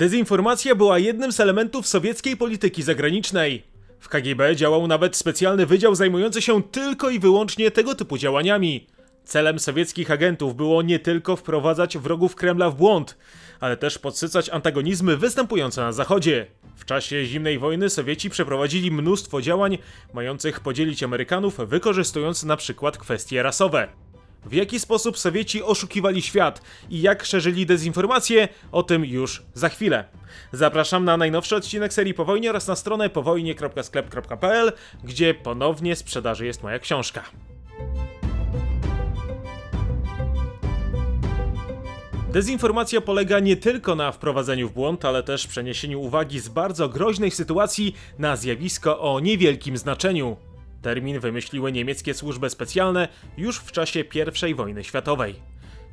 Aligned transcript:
Dezinformacja 0.00 0.74
była 0.74 0.98
jednym 0.98 1.32
z 1.32 1.40
elementów 1.40 1.86
sowieckiej 1.86 2.36
polityki 2.36 2.82
zagranicznej. 2.82 3.62
W 3.98 4.08
KGB 4.08 4.56
działał 4.56 4.86
nawet 4.86 5.16
specjalny 5.16 5.66
wydział 5.66 5.94
zajmujący 5.94 6.42
się 6.42 6.62
tylko 6.62 7.10
i 7.10 7.18
wyłącznie 7.18 7.70
tego 7.70 7.94
typu 7.94 8.18
działaniami. 8.18 8.86
Celem 9.24 9.58
sowieckich 9.58 10.10
agentów 10.10 10.56
było 10.56 10.82
nie 10.82 10.98
tylko 10.98 11.36
wprowadzać 11.36 11.98
wrogów 11.98 12.34
Kremla 12.34 12.70
w 12.70 12.76
błąd, 12.76 13.16
ale 13.60 13.76
też 13.76 13.98
podsycać 13.98 14.48
antagonizmy 14.48 15.16
występujące 15.16 15.80
na 15.80 15.92
Zachodzie. 15.92 16.46
W 16.76 16.84
czasie 16.84 17.24
zimnej 17.24 17.58
wojny 17.58 17.90
Sowieci 17.90 18.30
przeprowadzili 18.30 18.90
mnóstwo 18.90 19.42
działań 19.42 19.78
mających 20.12 20.60
podzielić 20.60 21.02
Amerykanów, 21.02 21.56
wykorzystując 21.66 22.44
na 22.44 22.56
przykład 22.56 22.98
kwestie 22.98 23.42
rasowe. 23.42 23.88
W 24.44 24.52
jaki 24.52 24.80
sposób 24.80 25.18
Sowieci 25.18 25.62
oszukiwali 25.62 26.22
świat 26.22 26.62
i 26.90 27.00
jak 27.00 27.24
szerzyli 27.24 27.66
dezinformację, 27.66 28.48
o 28.72 28.82
tym 28.82 29.04
już 29.04 29.42
za 29.54 29.68
chwilę. 29.68 30.04
Zapraszam 30.52 31.04
na 31.04 31.16
najnowszy 31.16 31.56
odcinek 31.56 31.92
serii 31.92 32.14
Po 32.14 32.24
wojnie 32.24 32.50
oraz 32.50 32.66
na 32.66 32.76
stronę 32.76 33.10
powojnie.sklep.pl, 33.10 34.72
gdzie 35.04 35.34
ponownie 35.34 35.96
sprzedaży 35.96 36.46
jest 36.46 36.62
moja 36.62 36.78
książka. 36.78 37.24
Dezinformacja 42.32 43.00
polega 43.00 43.38
nie 43.38 43.56
tylko 43.56 43.94
na 43.94 44.12
wprowadzeniu 44.12 44.68
w 44.68 44.72
błąd, 44.72 45.04
ale 45.04 45.22
też 45.22 45.46
przeniesieniu 45.46 46.00
uwagi 46.00 46.40
z 46.40 46.48
bardzo 46.48 46.88
groźnej 46.88 47.30
sytuacji 47.30 47.94
na 48.18 48.36
zjawisko 48.36 49.00
o 49.00 49.20
niewielkim 49.20 49.76
znaczeniu. 49.76 50.36
Termin 50.82 51.20
wymyśliły 51.20 51.72
niemieckie 51.72 52.14
służby 52.14 52.50
specjalne 52.50 53.08
już 53.36 53.58
w 53.58 53.72
czasie 53.72 54.04
I 54.48 54.54
wojny 54.54 54.84
światowej. 54.84 55.34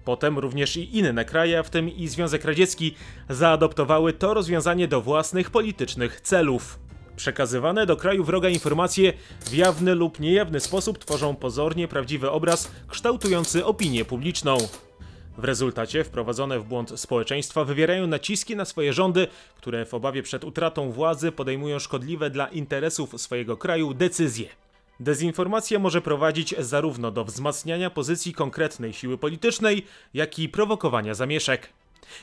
Potem 0.05 0.39
również 0.39 0.77
i 0.77 0.97
inne 0.97 1.25
kraje, 1.25 1.63
w 1.63 1.69
tym 1.69 1.89
i 1.89 2.07
Związek 2.07 2.45
Radziecki, 2.45 2.95
zaadoptowały 3.29 4.13
to 4.13 4.33
rozwiązanie 4.33 4.87
do 4.87 5.01
własnych 5.01 5.49
politycznych 5.49 6.21
celów. 6.21 6.79
Przekazywane 7.15 7.85
do 7.85 7.97
kraju 7.97 8.23
wroga 8.23 8.49
informacje 8.49 9.13
w 9.45 9.53
jawny 9.53 9.95
lub 9.95 10.19
niejawny 10.19 10.59
sposób 10.59 10.97
tworzą 10.97 11.35
pozornie 11.35 11.87
prawdziwy 11.87 12.31
obraz 12.31 12.71
kształtujący 12.87 13.65
opinię 13.65 14.05
publiczną. 14.05 14.57
W 15.37 15.43
rezultacie 15.43 16.03
wprowadzone 16.03 16.59
w 16.59 16.63
błąd 16.63 16.99
społeczeństwa 16.99 17.63
wywierają 17.63 18.07
naciski 18.07 18.55
na 18.55 18.65
swoje 18.65 18.93
rządy, 18.93 19.27
które 19.57 19.85
w 19.85 19.93
obawie 19.93 20.23
przed 20.23 20.43
utratą 20.43 20.91
władzy 20.91 21.31
podejmują 21.31 21.79
szkodliwe 21.79 22.29
dla 22.29 22.47
interesów 22.47 23.21
swojego 23.21 23.57
kraju 23.57 23.93
decyzje. 23.93 24.47
Dezinformacja 24.99 25.79
może 25.79 26.01
prowadzić 26.01 26.55
zarówno 26.59 27.11
do 27.11 27.25
wzmacniania 27.25 27.89
pozycji 27.89 28.33
konkretnej 28.33 28.93
siły 28.93 29.17
politycznej, 29.17 29.85
jak 30.13 30.39
i 30.39 30.49
prowokowania 30.49 31.13
zamieszek. 31.13 31.73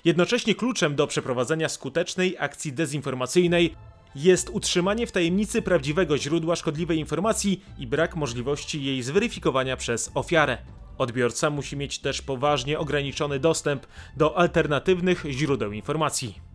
Jednocześnie 0.04 0.54
kluczem 0.54 0.96
do 0.96 1.06
przeprowadzenia 1.06 1.68
skutecznej 1.68 2.36
akcji 2.38 2.72
dezinformacyjnej 2.72 3.74
jest 4.14 4.50
utrzymanie 4.50 5.06
w 5.06 5.12
tajemnicy 5.12 5.62
prawdziwego 5.62 6.18
źródła 6.18 6.56
szkodliwej 6.56 6.98
informacji 6.98 7.64
i 7.78 7.86
brak 7.86 8.16
możliwości 8.16 8.84
jej 8.84 9.02
zweryfikowania 9.02 9.76
przez 9.76 10.10
ofiarę. 10.14 10.58
Odbiorca 10.98 11.50
musi 11.50 11.76
mieć 11.76 11.98
też 11.98 12.22
poważnie 12.22 12.78
ograniczony 12.78 13.38
dostęp 13.38 13.86
do 14.16 14.38
alternatywnych 14.38 15.24
źródeł 15.30 15.72
informacji. 15.72 16.53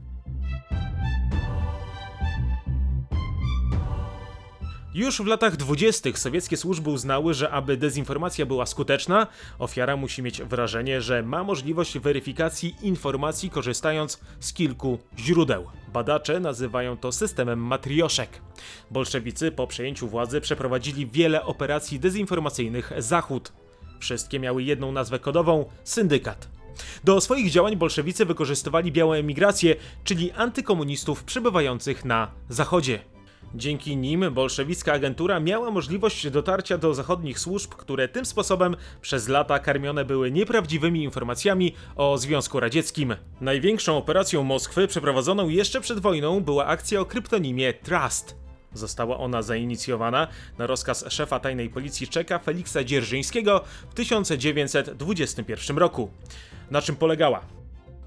Już 4.94 5.22
w 5.22 5.26
latach 5.26 5.56
20. 5.58 6.10
sowieckie 6.16 6.58
służby 6.58 6.90
uznały, 6.90 7.34
że 7.34 7.52
aby 7.52 7.78
dezinformacja 7.78 8.46
była 8.46 8.66
skuteczna, 8.66 9.28
ofiara 9.60 9.96
musi 9.98 10.24
mieć 10.24 10.42
wrażenie, 10.42 11.02
że 11.02 11.24
ma 11.24 11.44
możliwość 11.44 12.00
weryfikacji 12.00 12.76
informacji 12.82 13.50
korzystając 13.50 14.20
z 14.40 14.54
kilku 14.54 15.00
źródeł. 15.18 15.66
Badacze 15.94 16.40
nazywają 16.40 16.98
to 16.98 17.12
systemem 17.12 17.60
matrioszek. 17.60 18.30
Bolszewicy 18.92 19.52
po 19.52 19.68
przejęciu 19.68 20.08
władzy 20.08 20.42
przeprowadzili 20.42 21.08
wiele 21.08 21.46
operacji 21.46 22.00
dezinformacyjnych 22.00 22.92
Zachód. 22.98 23.54
Wszystkie 24.00 24.40
miały 24.40 24.64
jedną 24.64 24.92
nazwę 24.92 25.20
kodową 25.20 25.66
syndykat. 25.84 26.48
Do 27.04 27.22
swoich 27.22 27.52
działań 27.52 27.76
bolszewicy 27.76 28.26
wykorzystywali 28.26 28.92
białą 28.92 29.14
emigrację, 29.14 29.76
czyli 30.04 30.32
antykomunistów 30.32 31.24
przebywających 31.24 32.06
na 32.06 32.32
Zachodzie. 32.50 33.19
Dzięki 33.56 33.98
nim 33.98 34.34
bolszewicka 34.34 34.94
agentura 34.94 35.40
miała 35.40 35.72
możliwość 35.72 36.30
dotarcia 36.30 36.78
do 36.78 36.94
zachodnich 36.94 37.40
służb, 37.40 37.70
które 37.72 38.08
tym 38.08 38.26
sposobem 38.26 38.76
przez 39.02 39.28
lata 39.28 39.60
karmione 39.60 40.06
były 40.06 40.32
nieprawdziwymi 40.32 41.04
informacjami 41.04 41.76
o 41.96 42.18
Związku 42.18 42.60
Radzieckim. 42.60 43.16
Największą 43.42 43.98
operacją 43.98 44.44
Moskwy 44.44 44.88
przeprowadzoną 44.88 45.50
jeszcze 45.50 45.82
przed 45.82 46.00
wojną 46.00 46.40
była 46.40 46.66
akcja 46.66 47.00
o 47.00 47.06
kryptonimie 47.06 47.74
Trust. 47.74 48.36
Została 48.74 49.18
ona 49.18 49.42
zainicjowana 49.42 50.28
na 50.58 50.68
rozkaz 50.68 51.06
szefa 51.10 51.40
tajnej 51.40 51.70
policji 51.70 52.08
Czeka 52.08 52.40
Feliksa 52.40 52.84
Dzierżyńskiego 52.84 53.64
w 53.90 53.94
1921 53.94 55.78
roku. 55.78 56.10
Na 56.72 56.82
czym 56.82 56.96
polegała? 56.96 57.59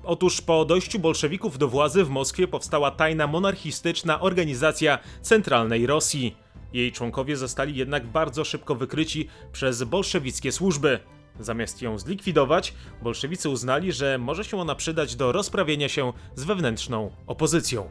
Otóż 0.04 0.40
po 0.40 0.64
dojściu 0.64 0.98
bolszewików 0.98 1.58
do 1.58 1.68
władzy 1.68 2.04
w 2.04 2.10
Moskwie 2.10 2.48
powstała 2.48 2.90
tajna 2.90 3.26
monarchistyczna 3.26 4.20
organizacja 4.20 4.98
Centralnej 5.20 5.86
Rosji. 5.86 6.36
Jej 6.72 6.92
członkowie 6.92 7.36
zostali 7.36 7.76
jednak 7.76 8.06
bardzo 8.06 8.44
szybko 8.44 8.74
wykryci 8.74 9.28
przez 9.52 9.82
bolszewickie 9.82 10.52
służby. 10.52 11.00
Zamiast 11.40 11.82
ją 11.82 11.98
zlikwidować, 11.98 12.74
bolszewicy 13.02 13.48
uznali, 13.48 13.92
że 13.92 14.18
może 14.18 14.44
się 14.44 14.60
ona 14.60 14.74
przydać 14.74 15.16
do 15.16 15.32
rozprawienia 15.32 15.88
się 15.88 16.12
z 16.34 16.44
wewnętrzną 16.44 17.10
opozycją. 17.26 17.90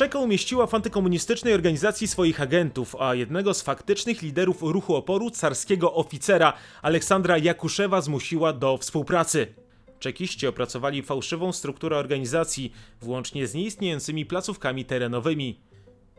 Czeka 0.00 0.18
umieściła 0.18 0.66
w 0.66 0.74
antykomunistycznej 0.74 1.54
organizacji 1.54 2.08
swoich 2.08 2.40
agentów, 2.40 2.96
a 2.98 3.14
jednego 3.14 3.54
z 3.54 3.62
faktycznych 3.62 4.22
liderów 4.22 4.62
ruchu 4.62 4.94
oporu, 4.94 5.30
carskiego 5.30 5.94
oficera 5.94 6.52
Aleksandra 6.82 7.38
Jakuszewa 7.38 8.00
zmusiła 8.00 8.52
do 8.52 8.78
współpracy. 8.78 9.54
Czekiści 9.98 10.46
opracowali 10.46 11.02
fałszywą 11.02 11.52
strukturę 11.52 11.96
organizacji, 11.96 12.72
włącznie 13.00 13.46
z 13.46 13.54
nieistniejącymi 13.54 14.26
placówkami 14.26 14.84
terenowymi. 14.84 15.60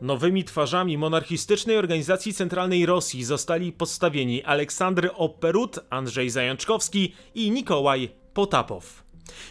Nowymi 0.00 0.44
twarzami 0.44 0.98
monarchistycznej 0.98 1.76
organizacji 1.76 2.34
centralnej 2.34 2.86
Rosji 2.86 3.24
zostali 3.24 3.72
postawieni 3.72 4.42
Aleksandr 4.42 5.10
Operut, 5.14 5.78
Andrzej 5.90 6.30
Zajączkowski 6.30 7.12
i 7.34 7.50
Nikołaj 7.50 8.10
Potapow. 8.34 9.02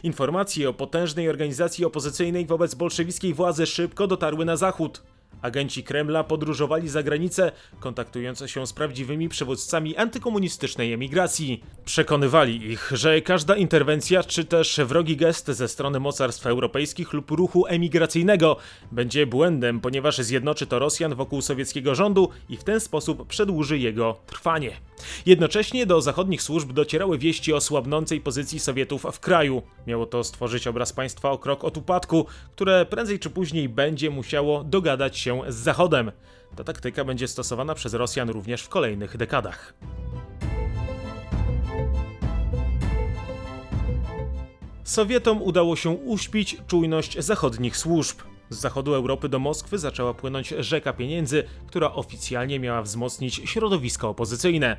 Informacje 0.04 0.70
o 0.70 0.74
potężnej 0.74 1.30
organizacji 1.30 1.86
opozycyjnej 1.86 2.46
wobec 2.46 2.76
bolszewickiej 2.76 3.34
władzy 3.34 3.66
szybko 3.66 4.08
dotarły 4.08 4.46
na 4.46 4.58
zachód. 4.58 5.02
Agenci 5.42 5.84
Kremla 5.84 6.24
podróżowali 6.24 6.90
za 6.90 7.04
granicę, 7.04 7.52
kontaktując 7.80 8.44
się 8.46 8.68
z 8.68 8.74
prawdziwymi 8.74 9.30
przywódcami 9.30 9.98
antykomunistycznej 9.98 10.94
emigracji. 10.94 11.64
Przekonywali 11.86 12.72
ich, 12.72 12.92
że 12.94 13.22
każda 13.22 13.56
interwencja 13.56 14.24
czy 14.24 14.46
też 14.46 14.80
wrogi 14.86 15.18
gest 15.18 15.48
ze 15.48 15.68
strony 15.68 16.00
mocarstw 16.00 16.46
europejskich 16.46 17.14
lub 17.14 17.32
ruchu 17.32 17.66
emigracyjnego 17.68 18.58
będzie 18.92 19.28
błędem, 19.28 19.80
ponieważ 19.80 20.18
zjednoczy 20.18 20.68
to 20.68 20.80
Rosjan 20.80 21.16
wokół 21.16 21.42
sowieckiego 21.42 21.96
rządu 21.96 22.30
i 22.50 22.58
w 22.58 22.64
ten 22.64 22.80
sposób 22.80 23.28
przedłuży 23.28 23.80
jego 23.80 24.18
trwanie. 24.28 24.72
Jednocześnie 25.26 25.86
do 25.86 26.02
zachodnich 26.02 26.42
służb 26.42 26.74
docierały 26.74 27.18
wieści 27.18 27.54
o 27.54 27.62
słabnącej 27.62 28.22
pozycji 28.22 28.60
Sowietów 28.60 29.06
w 29.12 29.20
kraju. 29.20 29.62
Miało 29.88 30.06
to 30.06 30.24
stworzyć 30.24 30.68
obraz 30.68 30.94
państwa 30.94 31.32
o 31.32 31.38
krok 31.38 31.64
od 31.64 31.78
upadku, 31.78 32.26
które 32.56 32.86
prędzej 32.86 33.20
czy 33.20 33.30
później 33.30 33.70
będzie 33.70 34.10
musiało 34.10 34.64
dogadać 34.64 35.18
się 35.18 35.31
z 35.48 35.56
Zachodem. 35.56 36.12
Ta 36.56 36.64
taktyka 36.64 37.06
będzie 37.06 37.28
stosowana 37.28 37.76
przez 37.76 37.94
Rosjan 37.94 38.30
również 38.30 38.62
w 38.64 38.70
kolejnych 38.70 39.18
dekadach. 39.18 39.74
Sowietom 44.84 45.42
udało 45.42 45.76
się 45.76 45.90
uśpić 45.90 46.58
czujność 46.68 47.20
zachodnich 47.20 47.78
służb. 47.78 48.18
Z 48.50 48.60
zachodu 48.60 48.94
Europy 48.94 49.30
do 49.30 49.40
Moskwy 49.40 49.78
zaczęła 49.78 50.14
płynąć 50.14 50.54
rzeka 50.60 50.94
pieniędzy, 50.94 51.44
która 51.68 51.92
oficjalnie 51.92 52.60
miała 52.60 52.82
wzmocnić 52.82 53.42
środowisko 53.46 54.10
opozycyjne. 54.10 54.78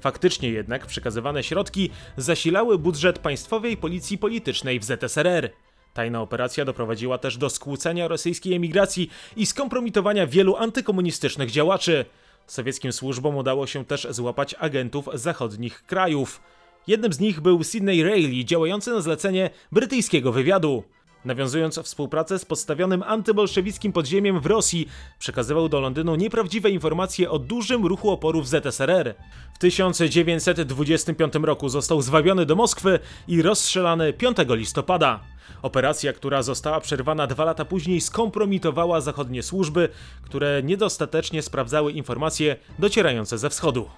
Faktycznie 0.00 0.48
jednak 0.48 0.86
przekazywane 0.86 1.42
środki 1.42 1.90
zasilały 2.16 2.78
budżet 2.78 3.18
państwowej 3.18 3.76
policji 3.76 4.18
politycznej 4.18 4.80
w 4.80 4.84
ZSRR. 4.84 5.50
Tajna 5.94 6.22
operacja 6.22 6.64
doprowadziła 6.64 7.18
też 7.18 7.36
do 7.36 7.50
skłócenia 7.50 8.08
rosyjskiej 8.08 8.54
emigracji 8.54 9.10
i 9.36 9.46
skompromitowania 9.46 10.26
wielu 10.26 10.56
antykomunistycznych 10.56 11.50
działaczy. 11.50 12.04
Sowieckim 12.46 12.92
służbom 12.92 13.36
udało 13.36 13.66
się 13.66 13.84
też 13.84 14.06
złapać 14.10 14.54
agentów 14.58 15.08
zachodnich 15.14 15.86
krajów. 15.86 16.40
Jednym 16.86 17.12
z 17.12 17.20
nich 17.20 17.40
był 17.40 17.64
Sidney 17.64 18.02
Reilly, 18.02 18.44
działający 18.44 18.90
na 18.90 19.00
zlecenie 19.00 19.50
brytyjskiego 19.72 20.32
wywiadu. 20.32 20.84
Nawiązując 21.24 21.78
współpracę 21.78 22.38
z 22.38 22.44
podstawionym 22.44 23.02
antybolszewickim 23.02 23.92
podziemiem 23.92 24.40
w 24.40 24.46
Rosji, 24.46 24.88
przekazywał 25.18 25.68
do 25.68 25.80
Londynu 25.80 26.14
nieprawdziwe 26.14 26.70
informacje 26.70 27.30
o 27.30 27.38
dużym 27.38 27.86
ruchu 27.86 28.10
oporu 28.10 28.42
w 28.42 28.48
ZSRR. 28.48 29.14
W 29.54 29.58
1925 29.58 31.34
roku 31.34 31.68
został 31.68 32.02
zwabiony 32.02 32.46
do 32.46 32.56
Moskwy 32.56 32.98
i 33.28 33.42
rozstrzelany 33.42 34.12
5 34.12 34.36
listopada. 34.48 35.20
Operacja, 35.62 36.12
która 36.12 36.42
została 36.42 36.80
przerwana 36.80 37.26
dwa 37.26 37.44
lata 37.44 37.64
później, 37.64 38.00
skompromitowała 38.00 39.00
zachodnie 39.00 39.42
służby, 39.42 39.88
które 40.22 40.62
niedostatecznie 40.62 41.42
sprawdzały 41.42 41.92
informacje 41.92 42.56
docierające 42.78 43.38
ze 43.38 43.50
wschodu. 43.50 43.88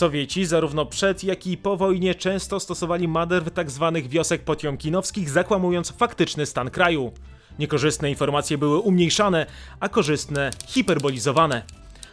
Sowieci 0.00 0.46
zarówno 0.46 0.86
przed, 0.86 1.24
jak 1.24 1.46
i 1.46 1.56
po 1.56 1.76
wojnie 1.76 2.14
często 2.14 2.60
stosowali 2.60 3.08
manewr 3.08 3.52
tzw. 3.54 3.90
Tak 3.94 4.08
wiosek 4.08 4.44
potiomkinowskich, 4.44 5.30
zakłamując 5.30 5.90
faktyczny 5.90 6.46
stan 6.46 6.70
kraju. 6.70 7.12
Niekorzystne 7.58 8.10
informacje 8.10 8.58
były 8.58 8.78
umniejszane, 8.78 9.46
a 9.80 9.88
korzystne 9.88 10.50
hiperbolizowane. 10.66 11.62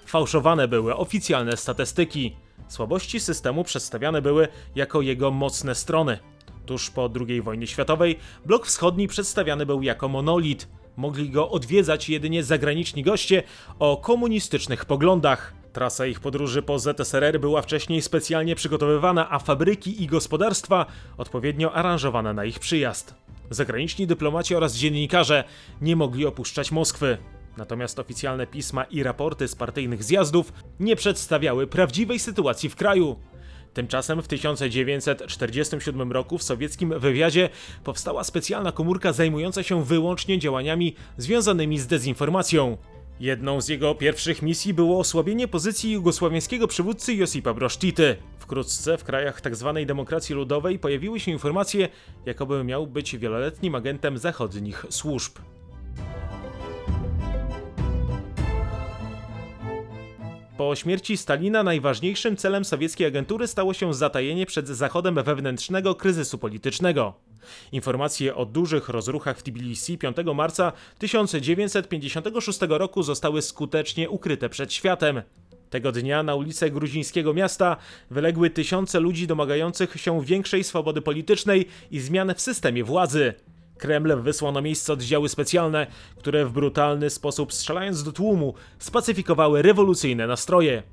Fałszowane 0.06 0.68
były 0.68 0.95
oficjalne 0.95 1.57
statystyki. 1.57 2.36
Słabości 2.68 3.19
systemu 3.19 3.63
przedstawiane 3.63 4.22
były 4.22 4.48
jako 4.75 5.01
jego 5.01 5.31
mocne 5.31 5.75
strony. 5.75 6.19
Tuż 6.66 6.90
po 6.90 7.10
II 7.28 7.42
wojnie 7.42 7.68
światowej 7.68 8.19
blok 8.45 8.66
wschodni 8.66 9.07
przedstawiany 9.07 9.66
był 9.66 9.83
jako 9.83 10.07
monolit. 10.07 10.68
Mogli 10.98 11.30
go 11.30 11.50
odwiedzać 11.50 12.10
jedynie 12.10 12.44
zagraniczni 12.44 13.04
goście 13.04 13.44
o 13.80 13.98
komunistycznych 13.98 14.86
poglądach. 14.86 15.56
Trasa 15.77 16.06
ich 16.06 16.19
podróży 16.19 16.62
po 16.62 16.79
ZSRR 16.79 17.39
była 17.39 17.62
wcześniej 17.62 18.01
specjalnie 18.01 18.56
przygotowywana, 18.56 19.31
a 19.31 19.39
fabryki 19.39 20.03
i 20.03 20.07
gospodarstwa 20.07 20.85
odpowiednio 21.18 21.74
aranżowane 21.74 22.33
na 22.33 22.45
ich 22.45 22.59
przyjazd. 22.59 23.15
Zagraniczni 23.50 24.07
dyplomaci 24.07 24.56
oraz 24.56 24.75
dziennikarze 24.75 25.44
nie 25.81 25.95
mogli 25.95 26.25
opuszczać 26.25 26.71
Moskwy. 26.71 27.18
Natomiast 27.57 28.00
oficjalne 28.00 28.47
pisma 28.47 28.83
i 28.83 29.03
raporty 29.03 29.47
z 29.47 29.56
partyjnych 29.56 30.03
zjazdów 30.03 30.53
nie 30.79 30.95
przedstawiały 30.95 31.68
prawdziwej 31.68 32.19
sytuacji 32.19 32.69
w 32.69 32.75
kraju. 32.75 33.19
Tymczasem 33.73 34.21
w 34.21 34.27
1947 34.27 36.12
roku 36.12 36.38
w 36.38 36.44
sowieckim 36.44 37.00
wywiadzie 37.00 37.50
powstała 37.83 38.23
specjalna 38.23 38.71
komórka 38.71 39.13
zajmująca 39.13 39.63
się 39.63 39.83
wyłącznie 39.83 40.39
działaniami 40.39 40.95
związanymi 41.18 41.80
z 41.80 41.88
dezinformacją. 41.88 42.77
Jedną 43.19 43.62
z 43.62 43.68
jego 43.68 43.96
pierwszych 43.96 44.42
misji 44.42 44.74
było 44.74 45.00
osłabienie 45.00 45.48
pozycji 45.48 45.92
jugosławiańskiego 45.92 46.68
przywódcy 46.68 47.14
Josipa 47.14 47.54
Brosztity. 47.54 48.16
Wkrótce 48.40 48.98
w 48.98 49.04
krajach 49.04 49.42
tzw. 49.42 49.74
Tak 49.75 49.86
demokracji 49.86 50.36
ludowej 50.36 50.80
pojawiły 50.80 51.19
się 51.19 51.31
informacje, 51.31 51.90
jakoby 52.25 52.64
miał 52.64 52.88
być 52.88 53.18
wieloletnim 53.18 53.75
agentem 53.75 54.18
zachodnich 54.18 54.86
służb. 54.90 55.34
Po 60.58 60.75
śmierci 60.75 61.18
Stalina 61.18 61.64
najważniejszym 61.64 62.38
celem 62.38 62.66
sowieckiej 62.66 63.08
agentury 63.08 63.48
stało 63.48 63.74
się 63.74 63.94
zatajenie 63.94 64.46
przed 64.46 64.68
Zachodem 64.68 65.16
wewnętrznego 65.16 65.96
kryzysu 65.96 66.38
politycznego. 66.38 67.26
Informacje 67.71 68.35
o 68.35 68.45
dużych 68.45 68.89
rozruchach 68.89 69.38
w 69.38 69.44
Tbilisi 69.44 69.97
5 69.97 70.17
marca 70.35 70.71
1956 70.99 72.59
roku 72.69 73.03
zostały 73.03 73.41
skutecznie 73.41 74.09
ukryte 74.09 74.49
przed 74.49 74.73
światem. 74.73 75.21
Tego 75.69 75.91
dnia 75.91 76.23
na 76.23 76.35
ulice 76.35 76.69
gruzińskiego 76.69 77.33
miasta 77.33 77.77
wyległy 78.11 78.49
tysiące 78.49 78.99
ludzi 78.99 79.27
domagających 79.27 79.94
się 80.01 80.21
większej 80.21 80.63
swobody 80.63 81.01
politycznej 81.01 81.65
i 81.91 81.99
zmian 81.99 82.33
w 82.35 82.41
systemie 82.41 82.83
władzy. 82.83 83.33
Kreml 83.77 84.21
wysłał 84.21 84.51
na 84.51 84.61
miejsce 84.61 84.94
oddziały 84.94 85.29
specjalne, 85.29 85.88
które 86.17 86.45
w 86.45 86.51
brutalny 86.51 87.09
sposób 87.09 87.53
strzelając 87.53 88.03
do 88.03 88.11
tłumu 88.11 88.53
spacyfikowały 88.79 89.61
rewolucyjne 89.61 90.27
nastroje. 90.27 90.83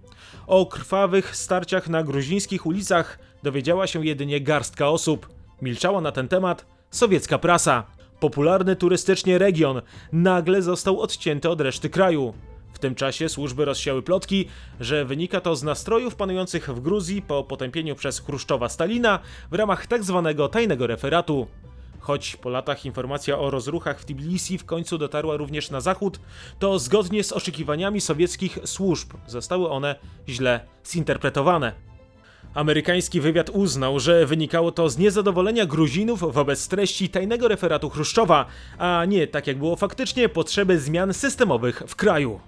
O 0.46 0.66
krwawych 0.66 1.36
starciach 1.36 1.88
na 1.88 2.02
gruzińskich 2.02 2.66
ulicach 2.66 3.18
dowiedziała 3.42 3.86
się 3.86 4.06
jedynie 4.06 4.40
garstka 4.40 4.88
osób. 4.88 5.33
Milczała 5.64 6.00
na 6.00 6.12
ten 6.12 6.28
temat 6.28 6.66
sowiecka 6.90 7.38
prasa. 7.38 7.84
Popularny 8.20 8.76
turystycznie 8.76 9.38
region 9.38 9.82
nagle 10.12 10.62
został 10.62 11.00
odcięty 11.00 11.50
od 11.50 11.61
reszty 11.61 11.90
kraju. 11.90 12.34
W 12.72 12.78
tym 12.78 12.94
czasie 12.94 13.28
służby 13.28 13.64
rozsiały 13.64 14.02
plotki, 14.02 14.49
że 14.81 15.05
wynika 15.05 15.40
to 15.40 15.56
z 15.56 15.62
nastrojów 15.62 16.14
panujących 16.14 16.70
w 16.70 16.81
Gruzji 16.81 17.22
po 17.22 17.44
potępieniu 17.44 17.94
przez 17.94 18.20
Chruszczowa 18.20 18.69
Stalina 18.69 19.19
w 19.50 19.55
ramach 19.55 19.87
tzw. 19.87 20.34
Tak 20.38 20.52
tajnego 20.52 20.87
referatu. 20.87 21.46
Choć 22.00 22.37
po 22.37 22.50
latach 22.50 22.84
informacja 22.84 23.38
o 23.38 23.50
rozruchach 23.50 24.00
w 24.00 24.05
Tbilisi 24.05 24.58
w 24.58 24.64
końcu 24.64 24.99
dotarła 24.99 25.37
również 25.37 25.70
na 25.70 25.81
zachód, 25.81 26.20
to 26.58 26.78
zgodnie 26.78 27.25
z 27.25 27.32
oczekiwaniami 27.32 28.00
sowieckich 28.00 28.58
służb 28.64 29.12
zostały 29.26 29.70
one 29.70 29.94
źle 30.28 30.61
zinterpretowane. 30.87 31.94
Amerykański 32.54 33.20
wywiad 33.20 33.50
uznał, 33.50 34.00
że 34.00 34.26
wynikało 34.26 34.72
to 34.72 34.88
z 34.88 34.98
niezadowolenia 34.98 35.66
Gruzinów 35.66 36.34
wobec 36.34 36.68
treści 36.68 37.08
tajnego 37.08 37.48
referatu 37.48 37.90
Chruszczowa, 37.90 38.46
a 38.78 39.04
nie, 39.08 39.26
tak 39.26 39.46
jak 39.46 39.58
było 39.58 39.76
faktycznie, 39.76 40.28
potrzeby 40.28 40.78
zmian 40.78 41.14
systemowych 41.14 41.82
w 41.86 41.96
kraju. 41.96 42.40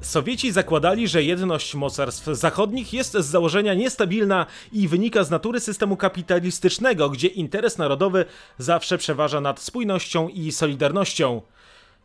Sowieci 0.00 0.52
zakładali, 0.52 1.08
że 1.08 1.22
jedność 1.22 1.74
mocarstw 1.74 2.26
zachodnich 2.26 2.92
jest 2.92 3.12
z 3.12 3.26
założenia 3.26 3.74
niestabilna 3.74 4.46
i 4.72 4.88
wynika 4.88 5.24
z 5.24 5.30
natury 5.30 5.60
systemu 5.60 5.96
kapitalistycznego, 5.96 7.10
gdzie 7.10 7.28
interes 7.28 7.78
narodowy 7.78 8.24
zawsze 8.58 8.98
przeważa 8.98 9.40
nad 9.40 9.60
spójnością 9.60 10.28
i 10.28 10.52
solidarnością. 10.52 11.42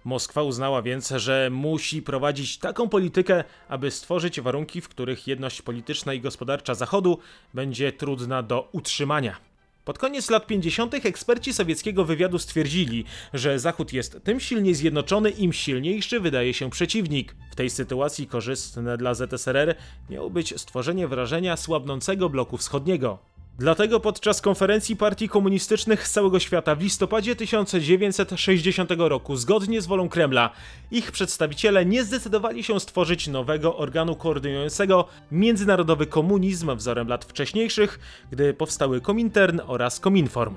Moskwa 0.10 0.44
uznała 0.44 0.82
więc, 0.82 1.10
że 1.10 1.50
musi 1.52 2.02
prowadzić 2.02 2.58
taką 2.58 2.90
politykę, 2.90 3.44
aby 3.68 3.92
stworzyć 3.92 4.42
warunki, 4.42 4.82
w 4.82 4.90
których 4.90 5.28
jedność 5.28 5.62
polityczna 5.62 6.14
i 6.14 6.22
gospodarcza 6.22 6.76
Zachodu 6.76 7.20
będzie 7.54 7.92
trudna 7.92 8.44
do 8.44 8.70
utrzymania. 8.72 9.38
Pod 9.86 9.98
koniec 9.98 10.30
lat 10.30 10.48
50. 10.48 11.06
eksperci 11.06 11.54
sowieckiego 11.54 12.06
wywiadu 12.06 12.40
stwierdzili, 12.40 13.06
że 13.34 13.60
Zachód 13.60 13.94
jest 13.94 14.24
tym 14.24 14.40
silniej 14.40 14.76
zjednoczony, 14.76 15.30
im 15.30 15.54
silniejszy 15.54 16.20
wydaje 16.20 16.54
się 16.54 16.70
przeciwnik. 16.70 17.36
W 17.52 17.56
tej 17.56 17.70
sytuacji 17.70 18.28
korzystne 18.28 18.98
dla 18.98 19.14
ZSRR 19.14 19.76
miało 20.10 20.30
być 20.30 20.62
stworzenie 20.62 21.08
wrażenia 21.08 21.58
słabnącego 21.58 22.30
bloku 22.30 22.58
wschodniego. 22.58 23.29
Dlatego 23.60 24.00
podczas 24.00 24.42
konferencji 24.42 24.96
partii 24.96 25.30
komunistycznych 25.30 26.08
z 26.08 26.12
całego 26.12 26.40
świata 26.40 26.76
w 26.76 26.82
listopadzie 26.82 27.36
1960 27.36 28.90
roku, 28.98 29.36
zgodnie 29.36 29.82
z 29.82 29.88
wolą 29.88 30.10
Kremla, 30.10 30.50
ich 30.92 31.12
przedstawiciele 31.12 31.86
nie 31.86 32.04
zdecydowali 32.04 32.64
się 32.64 32.80
stworzyć 32.80 33.28
nowego 33.28 33.78
organu 33.78 34.16
koordynującego 34.16 35.08
międzynarodowy 35.32 36.08
komunizm 36.08 36.76
wzorem 36.76 37.08
lat 37.08 37.26
wcześniejszych, 37.26 38.00
gdy 38.32 38.54
powstały 38.54 39.02
Komintern 39.02 39.60
oraz 39.68 40.00
Kominform. 40.00 40.56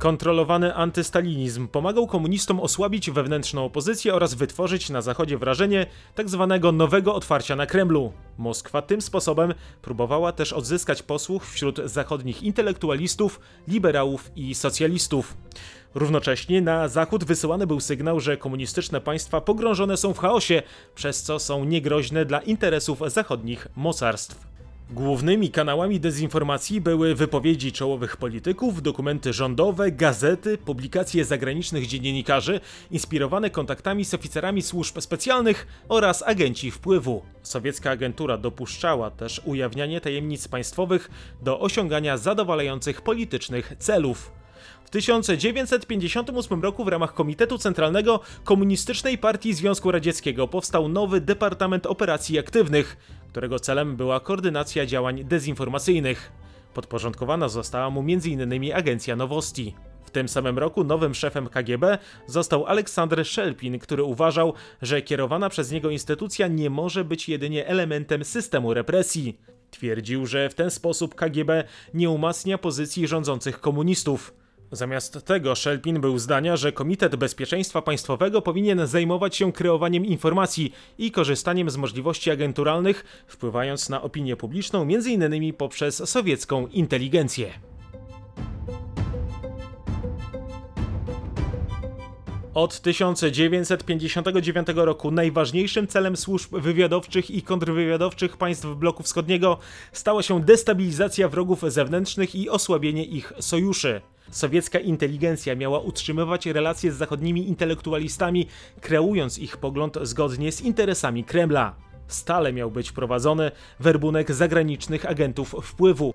Kontrolowany 0.00 0.74
antystalinizm 0.74 1.68
pomagał 1.68 2.06
komunistom 2.06 2.60
osłabić 2.60 3.10
wewnętrzną 3.10 3.64
opozycję 3.64 4.14
oraz 4.14 4.34
wytworzyć 4.34 4.90
na 4.90 5.02
Zachodzie 5.02 5.38
wrażenie 5.38 5.86
tzw. 6.16 6.46
Tak 6.62 6.72
nowego 6.72 7.14
otwarcia 7.14 7.56
na 7.56 7.66
Kremlu. 7.66 8.12
Moskwa 8.38 8.82
tym 8.82 9.00
sposobem 9.02 9.54
próbowała 9.82 10.32
też 10.32 10.52
odzyskać 10.52 11.02
posłuch 11.02 11.46
wśród 11.46 11.80
zachodnich 11.84 12.42
intelektualistów, 12.42 13.40
liberałów 13.68 14.30
i 14.36 14.54
socjalistów. 14.54 15.36
Równocześnie 15.94 16.60
na 16.60 16.88
Zachód 16.88 17.24
wysyłany 17.24 17.66
był 17.66 17.80
sygnał, 17.80 18.20
że 18.20 18.36
komunistyczne 18.36 19.00
państwa 19.00 19.40
pogrążone 19.40 19.96
są 19.96 20.14
w 20.14 20.18
chaosie, 20.18 20.62
przez 20.94 21.22
co 21.22 21.38
są 21.38 21.64
niegroźne 21.64 22.24
dla 22.24 22.40
interesów 22.40 23.00
zachodnich 23.06 23.68
mocarstw. 23.76 24.49
Głównymi 24.92 25.50
kanałami 25.50 26.00
dezinformacji 26.00 26.80
były 26.80 27.14
wypowiedzi 27.14 27.72
czołowych 27.72 28.16
polityków, 28.16 28.82
dokumenty 28.82 29.32
rządowe, 29.32 29.92
gazety, 29.92 30.58
publikacje 30.58 31.24
zagranicznych 31.24 31.86
dziennikarzy, 31.86 32.60
inspirowane 32.90 33.50
kontaktami 33.50 34.04
z 34.04 34.14
oficerami 34.14 34.62
służb 34.62 35.00
specjalnych 35.00 35.66
oraz 35.88 36.22
agenci 36.22 36.70
wpływu. 36.70 37.22
Sowiecka 37.42 37.90
agentura 37.90 38.38
dopuszczała 38.38 39.10
też 39.10 39.40
ujawnianie 39.44 40.00
tajemnic 40.00 40.48
państwowych 40.48 41.10
do 41.42 41.60
osiągania 41.60 42.16
zadowalających 42.16 43.02
politycznych 43.02 43.72
celów. 43.78 44.39
W 44.90 44.92
1958 44.92 46.62
roku 46.62 46.84
w 46.84 46.88
ramach 46.88 47.14
Komitetu 47.14 47.58
Centralnego 47.58 48.20
Komunistycznej 48.44 49.18
Partii 49.18 49.54
Związku 49.54 49.90
Radzieckiego 49.90 50.48
powstał 50.48 50.88
nowy 50.88 51.20
Departament 51.20 51.86
Operacji 51.86 52.38
Aktywnych, 52.38 52.96
którego 53.28 53.58
celem 53.58 53.96
była 53.96 54.20
koordynacja 54.20 54.86
działań 54.86 55.24
dezinformacyjnych. 55.24 56.32
Podporządkowana 56.74 57.48
została 57.48 57.90
mu 57.90 58.00
m.in. 58.00 58.74
Agencja 58.74 59.16
Nowosti. 59.16 59.74
W 60.04 60.10
tym 60.10 60.28
samym 60.28 60.58
roku 60.58 60.84
nowym 60.84 61.14
szefem 61.14 61.48
KGB 61.48 61.98
został 62.26 62.66
Aleksander 62.66 63.26
Szelpin, 63.26 63.78
który 63.78 64.02
uważał, 64.02 64.54
że 64.82 65.02
kierowana 65.02 65.48
przez 65.48 65.70
niego 65.70 65.90
instytucja 65.90 66.48
nie 66.48 66.70
może 66.70 67.04
być 67.04 67.28
jedynie 67.28 67.66
elementem 67.66 68.24
systemu 68.24 68.74
represji. 68.74 69.40
Twierdził, 69.70 70.26
że 70.26 70.48
w 70.48 70.54
ten 70.54 70.70
sposób 70.70 71.14
KGB 71.14 71.64
nie 71.94 72.10
umacnia 72.10 72.58
pozycji 72.58 73.06
rządzących 73.06 73.60
komunistów. 73.60 74.39
Zamiast 74.72 75.24
tego 75.24 75.54
Szelpin 75.54 76.00
był 76.00 76.18
zdania, 76.18 76.56
że 76.56 76.72
Komitet 76.72 77.16
Bezpieczeństwa 77.16 77.82
Państwowego 77.82 78.42
powinien 78.42 78.86
zajmować 78.86 79.36
się 79.36 79.52
kreowaniem 79.52 80.04
informacji 80.04 80.72
i 80.98 81.10
korzystaniem 81.10 81.70
z 81.70 81.76
możliwości 81.76 82.30
agenturalnych, 82.30 83.24
wpływając 83.26 83.88
na 83.88 84.02
opinię 84.02 84.36
publiczną 84.36 84.82
m.in. 84.82 85.54
poprzez 85.54 86.08
sowiecką 86.10 86.66
inteligencję. 86.66 87.69
Od 92.54 92.80
1959 92.80 94.68
roku 94.74 95.10
najważniejszym 95.10 95.86
celem 95.86 96.16
służb 96.16 96.56
wywiadowczych 96.56 97.30
i 97.30 97.42
kontrwywiadowczych 97.42 98.36
państw 98.36 98.66
bloku 98.66 99.02
wschodniego 99.02 99.58
stała 99.92 100.22
się 100.22 100.40
destabilizacja 100.40 101.28
wrogów 101.28 101.62
zewnętrznych 101.68 102.34
i 102.34 102.50
osłabienie 102.50 103.04
ich 103.04 103.32
sojuszy. 103.40 104.00
Sowiecka 104.30 104.78
inteligencja 104.78 105.54
miała 105.54 105.78
utrzymywać 105.78 106.46
relacje 106.46 106.92
z 106.92 106.96
zachodnimi 106.96 107.48
intelektualistami, 107.48 108.46
kreując 108.80 109.38
ich 109.38 109.56
pogląd 109.56 109.98
zgodnie 110.02 110.52
z 110.52 110.60
interesami 110.60 111.24
Kremla. 111.24 111.74
Stale 112.08 112.52
miał 112.52 112.70
być 112.70 112.92
prowadzony 112.92 113.50
werbunek 113.80 114.32
zagranicznych 114.32 115.06
agentów 115.06 115.54
wpływu. 115.62 116.14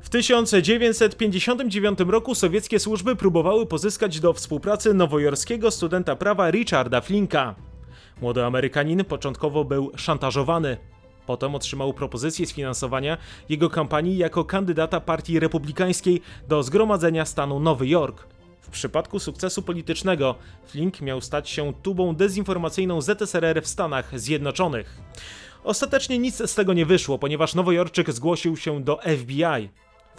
W 0.00 0.08
1959 0.08 1.98
roku 2.08 2.34
sowieckie 2.34 2.78
służby 2.78 3.16
próbowały 3.16 3.66
pozyskać 3.66 4.20
do 4.20 4.32
współpracy 4.32 4.94
nowojorskiego 4.94 5.70
studenta 5.70 6.16
prawa 6.16 6.50
Richarda 6.50 7.00
Flinka. 7.00 7.54
Młody 8.20 8.44
Amerykanin 8.44 9.04
początkowo 9.04 9.64
był 9.64 9.92
szantażowany. 9.96 10.76
Potem 11.26 11.54
otrzymał 11.54 11.92
propozycję 11.92 12.46
sfinansowania 12.46 13.18
jego 13.48 13.70
kampanii 13.70 14.16
jako 14.16 14.44
kandydata 14.44 15.00
partii 15.00 15.40
republikańskiej 15.40 16.22
do 16.48 16.62
Zgromadzenia 16.62 17.24
Stanu 17.24 17.60
Nowy 17.60 17.88
Jork. 17.88 18.26
W 18.60 18.70
przypadku 18.70 19.18
sukcesu 19.18 19.62
politycznego 19.62 20.34
Flink 20.66 21.00
miał 21.00 21.20
stać 21.20 21.50
się 21.50 21.72
tubą 21.82 22.14
dezinformacyjną 22.14 23.00
ZSRR 23.00 23.62
w 23.62 23.68
Stanach 23.68 24.20
Zjednoczonych. 24.20 25.00
Ostatecznie 25.64 26.18
nic 26.18 26.50
z 26.50 26.54
tego 26.54 26.72
nie 26.72 26.86
wyszło, 26.86 27.18
ponieważ 27.18 27.54
Nowojorczyk 27.54 28.12
zgłosił 28.12 28.56
się 28.56 28.84
do 28.84 28.98
FBI. 29.18 29.68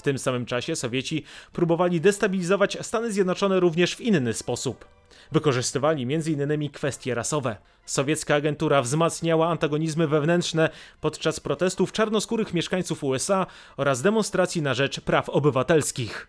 W 0.01 0.03
tym 0.03 0.19
samym 0.19 0.45
czasie 0.45 0.75
Sowieci 0.75 1.23
próbowali 1.53 2.01
destabilizować 2.01 2.77
Stany 2.81 3.11
Zjednoczone 3.11 3.59
również 3.59 3.95
w 3.95 4.01
inny 4.01 4.33
sposób. 4.33 4.85
Wykorzystywali 5.31 6.03
m.in. 6.03 6.69
kwestie 6.69 7.15
rasowe. 7.15 7.55
Sowiecka 7.85 8.35
agentura 8.35 8.81
wzmacniała 8.81 9.47
antagonizmy 9.47 10.07
wewnętrzne 10.07 10.69
podczas 11.01 11.39
protestów 11.39 11.91
czarnoskórych 11.91 12.53
mieszkańców 12.53 13.03
USA 13.03 13.45
oraz 13.77 14.01
demonstracji 14.01 14.61
na 14.61 14.73
rzecz 14.73 15.01
praw 15.01 15.29
obywatelskich. 15.29 16.27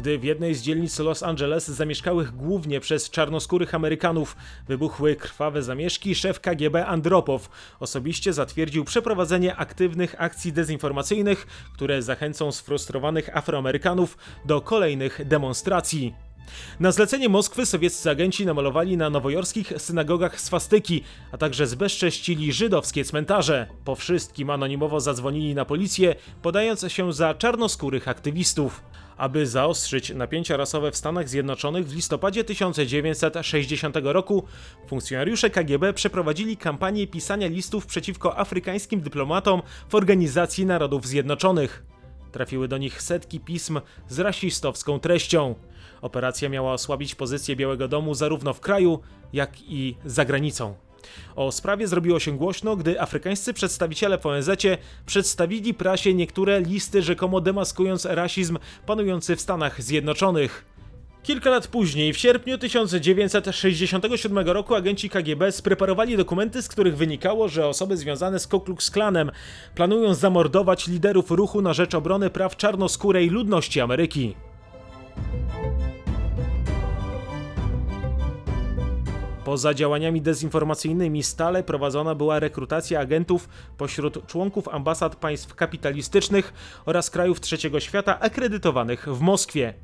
Gdy 0.00 0.18
w 0.18 0.24
jednej 0.24 0.54
z 0.54 0.62
dzielnic 0.62 0.98
Los 0.98 1.22
Angeles 1.22 1.68
zamieszkałych 1.68 2.36
głównie 2.36 2.80
przez 2.80 3.10
czarnoskórych 3.10 3.74
Amerykanów 3.74 4.36
wybuchły 4.68 5.16
krwawe 5.16 5.62
zamieszki, 5.62 6.14
szef 6.14 6.40
KGB 6.40 6.86
Andropow 6.86 7.50
osobiście 7.80 8.32
zatwierdził 8.32 8.84
przeprowadzenie 8.84 9.56
aktywnych 9.56 10.14
akcji 10.18 10.52
dezinformacyjnych, 10.52 11.46
które 11.74 12.02
zachęcą 12.02 12.52
sfrustrowanych 12.52 13.36
Afroamerykanów 13.36 14.18
do 14.44 14.60
kolejnych 14.60 15.28
demonstracji. 15.28 16.14
Na 16.80 16.92
zlecenie 16.92 17.28
Moskwy 17.28 17.66
sowieccy 17.66 18.10
agenci 18.10 18.46
namalowali 18.46 18.96
na 18.96 19.10
nowojorskich 19.10 19.72
synagogach 19.78 20.40
swastyki, 20.40 21.04
a 21.32 21.38
także 21.38 21.66
zbezcześcili 21.66 22.52
żydowskie 22.52 23.04
cmentarze. 23.04 23.66
Po 23.84 23.94
wszystkim 23.94 24.50
anonimowo 24.50 25.00
zadzwonili 25.00 25.54
na 25.54 25.64
policję, 25.64 26.14
podając 26.42 26.84
się 26.88 27.12
za 27.12 27.34
czarnoskórych 27.34 28.08
aktywistów. 28.08 28.82
Aby 29.20 29.46
zaostrzyć 29.46 30.10
napięcia 30.10 30.56
rasowe 30.56 30.90
w 30.90 30.96
Stanach 30.96 31.28
Zjednoczonych 31.28 31.88
w 31.88 31.94
listopadzie 31.94 32.44
1960 32.44 33.96
roku, 34.02 34.44
funkcjonariusze 34.86 35.50
KGB 35.50 35.92
przeprowadzili 35.92 36.56
kampanię 36.56 37.06
pisania 37.06 37.46
listów 37.48 37.86
przeciwko 37.86 38.38
afrykańskim 38.38 39.00
dyplomatom 39.00 39.62
w 39.88 39.94
Organizacji 39.94 40.66
Narodów 40.66 41.06
Zjednoczonych. 41.06 41.84
Trafiły 42.32 42.68
do 42.68 42.78
nich 42.78 43.02
setki 43.02 43.40
pism 43.40 43.80
z 44.08 44.18
rasistowską 44.18 45.00
treścią. 45.00 45.54
Operacja 46.02 46.48
miała 46.48 46.72
osłabić 46.72 47.14
pozycję 47.14 47.56
Białego 47.56 47.88
Domu 47.88 48.14
zarówno 48.14 48.54
w 48.54 48.60
kraju, 48.60 49.00
jak 49.32 49.60
i 49.60 49.96
za 50.04 50.24
granicą. 50.24 50.74
O 51.36 51.52
sprawie 51.52 51.88
zrobiło 51.88 52.20
się 52.20 52.36
głośno, 52.36 52.76
gdy 52.76 53.00
afrykańscy 53.00 53.54
przedstawiciele 53.54 54.18
w 54.18 54.26
ONZ 54.26 54.50
przedstawili 55.06 55.74
prasie 55.74 56.14
niektóre 56.14 56.60
listy 56.60 57.02
rzekomo 57.02 57.40
demaskując 57.40 58.04
rasizm 58.04 58.58
panujący 58.86 59.36
w 59.36 59.40
Stanach 59.40 59.82
Zjednoczonych. 59.82 60.64
Kilka 61.22 61.50
lat 61.50 61.66
później, 61.66 62.12
w 62.12 62.18
sierpniu 62.18 62.58
1967 62.58 64.38
roku, 64.38 64.74
agenci 64.74 65.10
KGB 65.10 65.52
spreparowali 65.52 66.16
dokumenty, 66.16 66.62
z 66.62 66.68
których 66.68 66.96
wynikało, 66.96 67.48
że 67.48 67.66
osoby 67.66 67.96
związane 67.96 68.38
z 68.38 68.46
Ku 68.46 68.60
Klux 68.60 68.90
Klanem 68.90 69.30
planują 69.74 70.14
zamordować 70.14 70.88
liderów 70.88 71.30
ruchu 71.30 71.62
na 71.62 71.72
rzecz 71.72 71.94
obrony 71.94 72.30
praw 72.30 72.56
czarnoskórej 72.56 73.30
ludności 73.30 73.80
Ameryki. 73.80 74.34
Poza 79.50 79.74
działaniami 79.74 80.22
dezinformacyjnymi 80.22 81.22
stale 81.22 81.62
prowadzona 81.62 82.14
była 82.14 82.38
rekrutacja 82.38 83.00
agentów 83.00 83.48
pośród 83.76 84.26
członków 84.26 84.68
ambasad 84.68 85.16
państw 85.16 85.54
kapitalistycznych 85.54 86.52
oraz 86.86 87.10
krajów 87.10 87.40
trzeciego 87.40 87.80
świata 87.80 88.20
akredytowanych 88.20 89.08
w 89.08 89.20
Moskwie. 89.20 89.74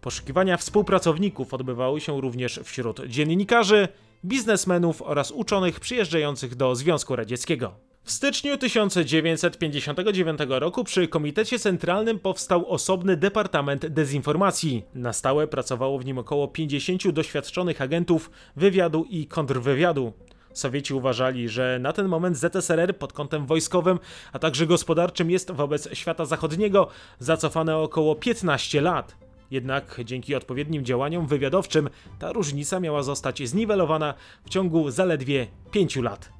Poszukiwania 0.00 0.56
współpracowników 0.56 1.54
odbywały 1.54 2.00
się 2.00 2.20
również 2.20 2.60
wśród 2.64 3.06
dziennikarzy, 3.06 3.88
biznesmenów 4.24 5.02
oraz 5.02 5.30
uczonych 5.30 5.80
przyjeżdżających 5.80 6.54
do 6.54 6.74
Związku 6.74 7.16
Radzieckiego. 7.16 7.89
W 8.04 8.12
styczniu 8.12 8.58
1959 8.58 10.40
roku 10.48 10.84
przy 10.84 11.08
Komitecie 11.08 11.58
Centralnym 11.58 12.18
powstał 12.18 12.70
osobny 12.70 13.16
Departament 13.16 13.86
Dezinformacji. 13.86 14.84
Na 14.94 15.12
stałe 15.12 15.46
pracowało 15.46 15.98
w 15.98 16.04
nim 16.04 16.18
około 16.18 16.48
50 16.48 17.10
doświadczonych 17.10 17.82
agentów 17.82 18.30
wywiadu 18.56 19.06
i 19.10 19.26
kontrwywiadu. 19.26 20.12
Sowieci 20.52 20.94
uważali, 20.94 21.48
że 21.48 21.78
na 21.80 21.92
ten 21.92 22.08
moment 22.08 22.36
ZSRR 22.36 22.98
pod 22.98 23.12
kątem 23.12 23.46
wojskowym, 23.46 23.98
a 24.32 24.38
także 24.38 24.66
gospodarczym 24.66 25.30
jest 25.30 25.50
wobec 25.50 25.88
świata 25.92 26.24
zachodniego 26.24 26.88
zacofane 27.18 27.76
około 27.76 28.14
15 28.14 28.80
lat. 28.80 29.16
Jednak 29.50 30.00
dzięki 30.04 30.34
odpowiednim 30.34 30.84
działaniom 30.84 31.26
wywiadowczym 31.26 31.90
ta 32.18 32.32
różnica 32.32 32.80
miała 32.80 33.02
zostać 33.02 33.48
zniwelowana 33.48 34.14
w 34.44 34.50
ciągu 34.50 34.90
zaledwie 34.90 35.46
5 35.70 35.96
lat. 35.96 36.39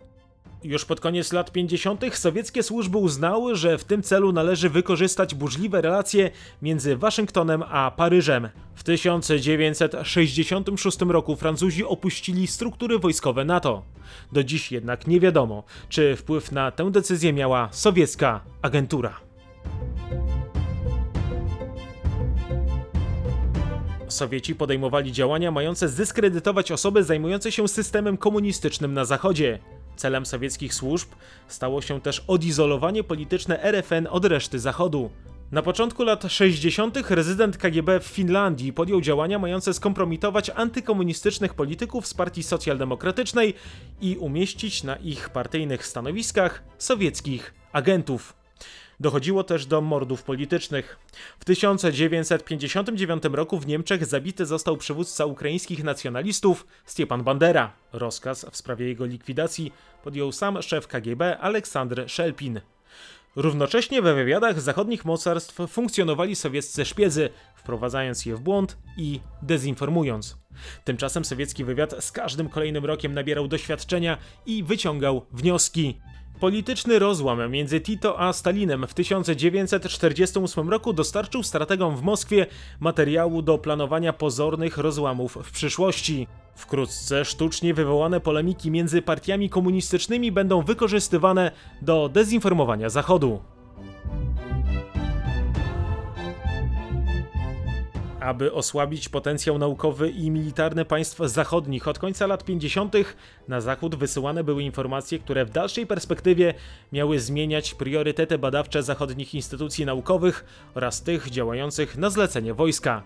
Już 0.65 0.85
pod 0.85 1.01
koniec 1.01 1.33
lat 1.33 1.53
50. 1.53 2.17
sowieckie 2.17 2.63
służby 2.63 2.99
uznały, 2.99 3.57
że 3.57 3.79
w 3.79 3.85
tym 3.85 4.03
celu 4.03 4.33
należy 4.33 4.71
wykorzystać 4.71 5.35
burzliwe 5.35 5.81
relacje 5.81 6.31
między 6.63 6.97
Waszyngtonem 6.97 7.63
a 7.69 7.91
Paryżem. 7.91 8.49
W 8.75 8.83
1966 8.83 11.01
roku 11.01 11.37
Francuzi 11.37 11.85
opuścili 11.85 12.47
struktury 12.47 12.99
wojskowe 12.99 13.45
NATO. 13.45 13.83
Do 14.33 14.45
dziś 14.45 14.73
jednak 14.73 15.07
nie 15.07 15.21
wiadomo, 15.21 15.65
czy 15.89 16.17
wpływ 16.17 16.53
na 16.53 16.71
tę 16.71 16.91
decyzję 16.91 17.33
miała 17.33 17.69
sowiecka 17.73 18.41
agentura. 18.63 19.21
Sowieci 24.09 24.55
podejmowali 24.55 25.13
działania 25.13 25.51
mające 25.51 25.89
zdyskredytować 25.89 26.73
osoby 26.73 27.05
zajmujące 27.05 27.53
się 27.53 27.69
systemem 27.69 28.17
komunistycznym 28.17 28.95
na 28.95 29.05
Zachodzie. 29.05 29.59
Celem 30.01 30.27
sowieckich 30.27 30.75
służb 30.75 31.09
stało 31.49 31.83
się 31.83 32.01
też 32.01 32.25
odizolowanie 32.27 33.05
polityczne 33.05 33.63
RFN 33.63 34.07
od 34.11 34.25
reszty 34.25 34.59
Zachodu. 34.59 35.11
Na 35.53 35.63
początku 35.63 36.05
lat 36.05 36.25
60. 36.29 37.11
rezydent 37.11 37.57
KGB 37.57 38.01
w 38.01 38.07
Finlandii 38.07 38.73
podjął 38.73 39.01
działania 39.01 39.39
mające 39.39 39.75
skompromitować 39.75 40.51
antykomunistycznych 40.51 41.55
polityków 41.55 42.07
z 42.07 42.15
Partii 42.15 42.43
Socjaldemokratycznej 42.43 43.55
i 44.01 44.17
umieścić 44.17 44.83
na 44.83 44.97
ich 44.97 45.29
partyjnych 45.29 45.87
stanowiskach 45.87 46.63
sowieckich 46.79 47.55
agentów. 47.73 48.40
Dochodziło 49.01 49.45
też 49.45 49.67
do 49.67 49.81
mordów 49.81 50.23
politycznych. 50.23 50.99
W 51.39 51.45
1959 51.45 53.23
roku 53.33 53.59
w 53.59 53.67
Niemczech 53.67 54.07
zabity 54.07 54.47
został 54.47 54.77
przywódca 54.77 55.25
ukraińskich 55.27 55.85
nacjonalistów 55.85 56.67
Stepan 56.85 57.23
Bandera. 57.25 57.73
Rozkaz 57.93 58.47
w 58.51 58.57
sprawie 58.57 58.89
jego 58.89 59.05
likwidacji 59.05 59.73
podjął 60.05 60.33
sam 60.33 60.63
szef 60.63 60.87
KGB 60.87 61.39
Aleksandr 61.39 62.05
Szelpin. 62.07 62.61
Równocześnie 63.37 64.03
we 64.03 64.15
wywiadach 64.15 64.61
zachodnich 64.61 65.05
mocarstw 65.05 65.59
funkcjonowali 65.69 66.37
sowieccy 66.37 66.85
szpiedzy, 66.85 67.29
wprowadzając 67.55 68.27
je 68.27 68.37
w 68.37 68.41
błąd 68.41 68.77
i 68.97 69.21
dezinformując. 69.43 70.37
Tymczasem 70.85 71.25
sowiecki 71.25 71.65
wywiad 71.65 72.05
z 72.05 72.13
każdym 72.13 72.49
kolejnym 72.49 72.85
rokiem 72.85 73.15
nabierał 73.15 73.49
doświadczenia 73.49 74.19
i 74.47 74.63
wyciągał 74.63 75.27
wnioski. 75.33 76.01
Polityczny 76.41 76.99
rozłam 76.99 77.51
między 77.51 77.81
Tito 77.81 78.21
a 78.21 78.33
Stalinem 78.33 78.87
w 78.87 78.95
1948 78.95 80.71
roku 80.71 80.93
dostarczył 80.93 81.43
strategom 81.43 81.97
w 81.97 82.03
Moskwie 82.03 82.47
materiału 82.81 83.43
do 83.43 83.59
planowania 83.59 84.13
pozornych 84.13 84.79
rozłamów 84.79 85.39
w 85.43 85.51
przyszłości. 85.51 86.27
Wkrótce 86.55 87.25
sztucznie 87.25 87.75
wywołane 87.75 88.21
polemiki 88.21 88.71
między 88.71 89.03
partiami 89.03 89.51
komunistycznymi 89.51 90.33
będą 90.33 90.63
wykorzystywane 90.63 91.51
do 91.83 92.09
dezinformowania 92.09 92.89
Zachodu. 92.89 93.41
Aby 98.21 98.53
osłabić 98.53 99.09
potencjał 99.09 99.59
naukowy 99.59 100.11
i 100.11 100.31
militarny 100.31 100.85
państw 100.85 101.19
zachodnich, 101.19 101.89
od 101.89 101.99
końca 101.99 102.27
lat 102.27 102.45
50. 102.45 102.95
na 103.49 103.61
zachód 103.61 103.95
wysyłane 103.95 104.45
były 104.45 104.63
informacje, 104.63 105.19
które 105.19 105.45
w 105.45 105.51
dalszej 105.51 105.87
perspektywie 105.87 106.55
miały 106.93 107.21
zmieniać 107.21 107.75
priorytety 107.75 108.39
badawcze 108.39 108.83
zachodnich 108.83 109.35
instytucji 109.35 109.87
naukowych 109.87 110.45
oraz 110.75 111.03
tych 111.03 111.31
działających 111.31 111.97
na 111.97 112.11
zlecenie 112.11 112.55
wojska. 112.55 113.03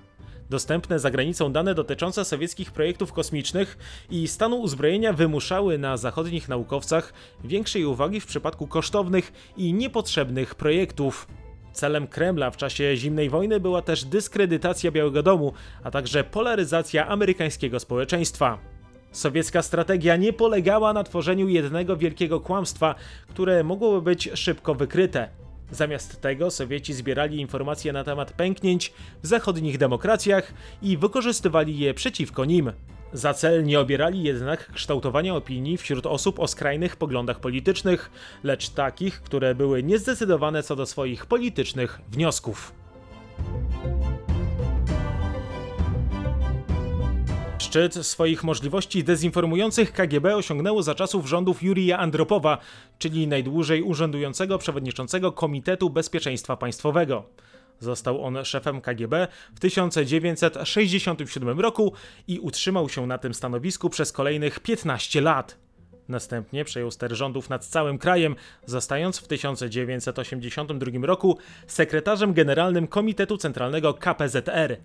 Dostępne 0.51 0.99
za 0.99 1.11
granicą 1.11 1.53
dane 1.53 1.75
dotyczące 1.75 2.25
sowieckich 2.25 2.73
projektów 2.73 3.13
kosmicznych 3.13 3.79
i 4.11 4.29
stanu 4.29 4.57
uzbrojenia 4.57 5.13
wymuszały 5.13 5.79
na 5.79 5.97
zachodnich 5.97 6.49
naukowcach 6.49 7.13
większej 7.45 7.85
uwagi 7.85 8.21
w 8.21 8.27
przypadku 8.27 8.67
kosztownych 8.67 9.33
i 9.57 9.73
niepotrzebnych 9.73 10.55
projektów. 10.55 11.27
Celem 11.75 12.07
Kremla 12.07 12.51
w 12.51 12.57
czasie 12.57 12.97
zimnej 12.97 13.31
wojny 13.31 13.61
była 13.61 13.83
też 13.83 14.05
dyskredytacja 14.05 14.91
Białego 14.91 15.23
Domu, 15.23 15.53
a 15.83 15.91
także 15.91 16.25
polaryzacja 16.25 17.09
amerykańskiego 17.09 17.81
społeczeństwa. 17.81 18.59
Sowiecka 19.13 19.63
strategia 19.63 20.17
nie 20.17 20.33
polegała 20.33 20.93
na 20.93 21.05
tworzeniu 21.05 21.49
jednego 21.49 21.97
wielkiego 21.97 22.41
kłamstwa, 22.41 22.95
które 23.29 23.65
mogłoby 23.65 24.03
być 24.03 24.31
szybko 24.35 24.75
wykryte. 24.75 25.29
Zamiast 25.71 26.21
tego 26.21 26.51
Sowieci 26.51 26.95
zbierali 26.95 27.41
informacje 27.41 27.93
na 27.93 28.05
temat 28.05 28.33
pęknięć 28.33 28.93
w 29.23 29.27
zachodnich 29.27 29.79
demokracjach 29.79 30.55
i 30.83 30.97
wykorzystywali 30.97 31.79
je 31.79 31.95
przeciwko 31.95 32.45
nim. 32.45 32.73
Za 33.15 33.35
cel 33.35 33.65
nie 33.65 33.81
obierali 33.81 34.23
jednak 34.23 34.73
kształtowania 34.73 35.35
opinii 35.35 35.77
wśród 35.77 36.07
osób 36.07 36.39
o 36.41 36.49
skrajnych 36.49 36.97
poglądach 36.97 37.41
politycznych, 37.41 38.11
lecz 38.45 38.69
takich, 38.69 39.23
które 39.23 39.55
były 39.55 39.83
niezdecydowane 39.83 40.63
co 40.63 40.77
do 40.77 40.87
swoich 40.87 41.27
politycznych 41.27 42.01
wniosków. 42.09 42.73
Szczyt 47.59 47.95
swoich 48.07 48.45
możliwości 48.45 49.05
dezinformujących 49.05 49.93
KGB 49.93 50.37
osiągnęło 50.37 50.83
za 50.83 50.95
czasów 50.95 51.29
rządów 51.29 51.63
Jurija 51.63 51.99
Andropowa, 51.99 52.59
czyli 52.99 53.29
najdłużej 53.29 53.83
urzędującego 53.83 54.59
przewodniczącego 54.59 55.33
Komitetu 55.33 55.91
Bezpieczeństwa 55.91 56.57
Państwowego. 56.57 57.25
Został 57.81 58.25
on 58.25 58.45
szefem 58.45 58.81
KGB 58.81 59.29
w 59.55 59.61
1967 59.61 61.61
roku 61.61 61.93
i 62.29 62.39
utrzymał 62.39 62.89
się 62.89 63.07
na 63.07 63.19
tym 63.19 63.35
stanowisku 63.35 63.91
przez 63.91 64.13
kolejnych 64.13 64.61
15 64.61 65.21
lat. 65.21 65.65
Następnie 66.09 66.65
przejął 66.65 66.91
ster 66.91 67.17
rządów 67.17 67.51
nad 67.51 67.67
całym 67.67 67.99
krajem, 67.99 68.37
zostając 68.67 69.19
w 69.19 69.29
1982 69.29 71.07
roku 71.07 71.39
sekretarzem 71.67 72.33
generalnym 72.33 72.87
Komitetu 72.87 73.37
Centralnego 73.37 73.95
KPZR. 73.95 74.77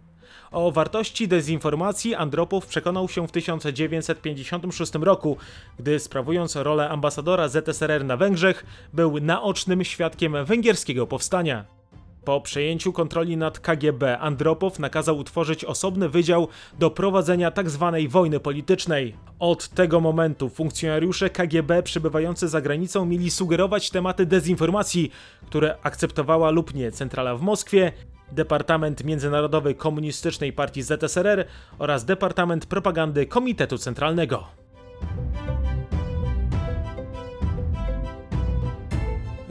O 0.52 0.72
wartości 0.72 1.28
dezinformacji 1.28 2.16
Andropow 2.16 2.66
przekonał 2.66 3.10
się 3.10 3.28
w 3.28 3.32
1956 3.32 4.94
roku, 4.94 5.38
gdy 5.80 6.00
sprawując 6.00 6.56
rolę 6.56 6.90
ambasadora 6.90 7.48
ZSRR 7.48 8.06
na 8.06 8.18
Węgrzech, 8.18 8.66
był 8.94 9.20
naocznym 9.20 9.84
świadkiem 9.84 10.46
węgierskiego 10.46 11.08
powstania. 11.08 11.79
Po 12.26 12.42
przejęciu 12.42 12.94
kontroli 12.94 13.38
nad 13.38 13.60
KGB 13.60 14.20
Andropow 14.20 14.80
nakazał 14.80 15.18
utworzyć 15.18 15.66
osobny 15.66 16.10
wydział 16.10 16.48
do 16.80 16.92
prowadzenia 16.92 17.52
tzw. 17.52 17.98
Wojny 18.10 18.40
politycznej. 18.40 19.16
Od 19.40 19.70
tego 19.70 20.00
momentu 20.00 20.50
funkcjonariusze 20.50 21.30
KGB 21.30 21.84
przebywający 21.84 22.48
za 22.48 22.62
granicą 22.62 23.06
mieli 23.06 23.32
sugerować 23.32 23.90
tematy 23.90 24.26
dezinformacji, 24.26 25.12
które 25.46 25.78
akceptowała 25.84 26.50
lub 26.50 26.74
nie 26.74 26.92
centrala 26.92 27.36
w 27.36 27.42
Moskwie, 27.42 27.92
Departament 28.32 29.04
Międzynarodowy 29.04 29.76
Komunistycznej 29.76 30.54
Partii 30.54 30.84
ZSRR 30.84 31.46
oraz 31.80 32.06
Departament 32.06 32.66
Propagandy 32.66 33.26
Komitetu 33.26 33.78
Centralnego. 33.78 34.48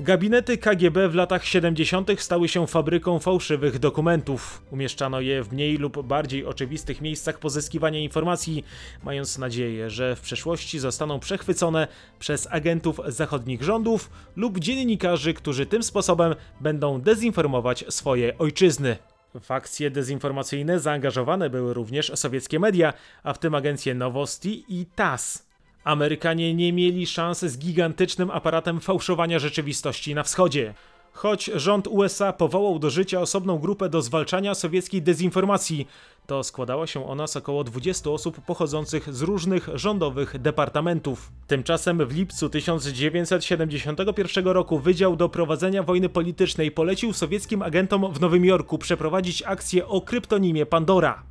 Gabinety 0.09 0.59
KGB 0.59 1.09
w 1.09 1.15
latach 1.15 1.45
70. 1.45 2.21
stały 2.21 2.49
się 2.49 2.67
fabryką 2.67 3.19
fałszywych 3.19 3.79
dokumentów. 3.79 4.63
Umieszczano 4.71 5.21
je 5.21 5.43
w 5.43 5.53
mniej 5.53 5.77
lub 5.77 6.07
bardziej 6.07 6.47
oczywistych 6.47 7.01
miejscach 7.01 7.39
pozyskiwania 7.39 7.99
informacji, 7.99 8.65
mając 9.05 9.39
nadzieję, 9.39 9.91
że 9.91 10.17
w 10.17 10.21
przyszłości 10.21 10.79
zostaną 10.79 11.21
przechwycone 11.21 11.89
przez 12.19 12.49
agentów 12.51 13.01
zachodnich 13.07 13.63
rządów 13.63 14.11
lub 14.37 14.59
dziennikarzy, 14.59 15.35
którzy 15.35 15.67
tym 15.67 15.83
sposobem 15.83 16.35
będą 16.61 17.01
dezinformować 17.01 17.85
swoje 17.89 18.39
ojczyzny. 18.39 18.97
W 19.41 19.51
akcje 19.51 19.91
dezinformacyjne 19.91 20.81
zaangażowane 20.81 21.51
były 21.51 21.75
również 21.75 22.13
sowieckie 22.15 22.59
media, 22.59 22.93
a 23.23 23.33
w 23.33 23.39
tym 23.39 23.55
agencje 23.55 23.95
Nowosti 23.95 24.65
i 24.69 24.87
TASS. 24.87 25.48
Amerykanie 25.89 26.55
nie 26.55 26.73
mieli 26.73 27.07
szans 27.07 27.41
z 27.41 27.59
gigantycznym 27.59 28.31
aparatem 28.31 28.81
fałszowania 28.81 29.39
rzeczywistości 29.39 30.15
na 30.15 30.23
wschodzie. 30.23 30.75
Choć 31.13 31.51
rząd 31.55 31.87
USA 31.87 32.33
powołał 32.33 32.79
do 32.79 32.91
życia 32.91 33.21
osobną 33.21 33.59
grupę 33.59 33.89
do 33.89 34.03
zwalczania 34.03 34.55
sowieckiej 34.55 35.03
dezinformacji, 35.03 35.87
to 36.29 36.45
składała 36.45 36.87
się 36.87 37.09
ona 37.09 37.27
z 37.27 37.37
około 37.37 37.65
20 37.65 38.11
osób 38.11 38.41
pochodzących 38.41 39.15
z 39.15 39.23
różnych 39.23 39.69
rządowych 39.75 40.39
departamentów. 40.39 41.33
Tymczasem 41.47 42.07
w 42.07 42.13
lipcu 42.13 42.49
1971 42.49 44.47
roku 44.47 44.79
Wydział 44.79 45.17
do 45.17 45.29
Prowadzenia 45.29 45.83
Wojny 45.83 46.09
Politycznej 46.09 46.71
polecił 46.71 47.13
sowieckim 47.13 47.63
agentom 47.63 48.13
w 48.13 48.21
Nowym 48.21 48.45
Jorku 48.45 48.79
przeprowadzić 48.79 49.43
akcję 49.43 49.87
o 49.87 50.01
kryptonimie 50.01 50.67
Pandora. 50.67 51.23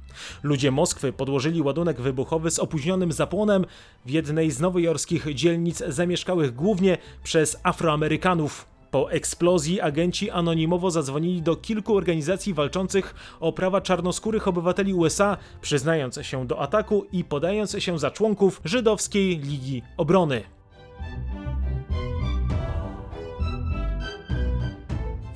Ludzie 0.44 0.72
Moskwy 0.72 1.14
podłożyli 1.14 1.62
ładunek 1.62 2.02
wybuchowy 2.02 2.52
z 2.52 2.60
opóźnionym 2.60 3.12
zapłonem 3.12 3.66
w 4.06 4.10
jednej 4.10 4.52
z 4.52 4.60
nowojorskich 4.60 5.34
dzielnic 5.34 5.84
zamieszkałych 5.88 6.56
głównie 6.56 6.98
przez 7.24 7.58
Afroamerykanów. 7.64 8.77
Po 8.92 9.12
eksplozji 9.12 9.82
agenci 9.82 10.30
anonimowo 10.30 10.92
zadzwonili 10.92 11.42
do 11.42 11.56
kilku 11.56 11.96
organizacji 11.96 12.54
walczących 12.54 13.16
o 13.40 13.54
prawa 13.54 13.82
czarnoskórych 13.82 14.48
obywateli 14.48 14.94
USA, 14.94 15.38
przyznając 15.62 16.20
się 16.22 16.48
do 16.48 16.60
ataku 16.60 17.06
i 17.12 17.24
podając 17.24 17.76
się 17.80 18.00
za 18.00 18.12
członków 18.12 18.62
Żydowskiej 18.66 19.40
Ligi 19.40 19.82
Obrony. 19.98 20.57